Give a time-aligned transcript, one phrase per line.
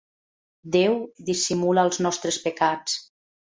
[0.75, 0.95] Déu
[1.29, 2.99] dissimula els nostres pecats.